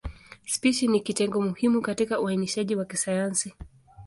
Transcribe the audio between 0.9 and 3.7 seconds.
kitengo muhimu katika uainishaji wa kisayansi.